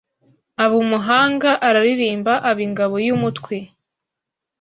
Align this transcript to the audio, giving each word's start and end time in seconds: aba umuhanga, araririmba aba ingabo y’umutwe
aba 0.63 0.75
umuhanga, 0.83 1.49
araririmba 1.67 2.33
aba 2.49 2.61
ingabo 2.67 2.95
y’umutwe 3.05 3.55